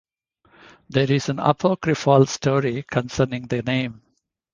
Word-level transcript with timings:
There 0.89 1.11
is 1.11 1.29
an 1.29 1.37
apocryphal 1.37 2.25
story 2.25 2.81
concerning 2.81 3.45
the 3.45 3.61
name. 3.61 4.01